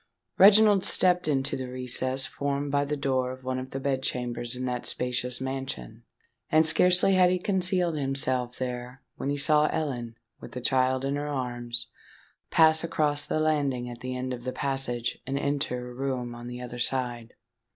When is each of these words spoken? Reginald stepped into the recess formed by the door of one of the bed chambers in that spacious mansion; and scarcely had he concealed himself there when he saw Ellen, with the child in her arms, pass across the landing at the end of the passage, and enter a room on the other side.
Reginald 0.39 0.83
stepped 0.83 1.27
into 1.27 1.55
the 1.55 1.69
recess 1.69 2.25
formed 2.25 2.71
by 2.71 2.85
the 2.85 2.97
door 2.97 3.31
of 3.31 3.43
one 3.43 3.59
of 3.59 3.69
the 3.69 3.79
bed 3.79 4.01
chambers 4.01 4.55
in 4.55 4.65
that 4.65 4.87
spacious 4.87 5.39
mansion; 5.39 6.01
and 6.49 6.65
scarcely 6.65 7.13
had 7.13 7.29
he 7.29 7.37
concealed 7.37 7.95
himself 7.95 8.57
there 8.57 9.03
when 9.17 9.29
he 9.29 9.37
saw 9.37 9.67
Ellen, 9.67 10.15
with 10.39 10.53
the 10.53 10.59
child 10.59 11.05
in 11.05 11.17
her 11.17 11.27
arms, 11.27 11.85
pass 12.49 12.83
across 12.83 13.27
the 13.27 13.39
landing 13.39 13.87
at 13.89 13.99
the 13.99 14.15
end 14.15 14.33
of 14.33 14.43
the 14.43 14.51
passage, 14.51 15.19
and 15.27 15.37
enter 15.37 15.91
a 15.91 15.93
room 15.93 16.33
on 16.33 16.47
the 16.47 16.61
other 16.61 16.79
side. 16.79 17.35